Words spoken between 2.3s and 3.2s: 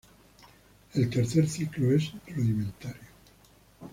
rudimentario.